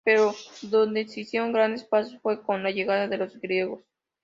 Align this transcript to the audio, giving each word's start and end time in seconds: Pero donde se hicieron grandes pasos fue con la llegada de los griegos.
Pero 0.03 0.33
donde 0.63 1.07
se 1.07 1.19
hicieron 1.21 1.53
grandes 1.53 1.83
pasos 1.83 2.17
fue 2.23 2.41
con 2.41 2.63
la 2.63 2.71
llegada 2.71 3.07
de 3.07 3.17
los 3.17 3.39
griegos. 3.39 3.83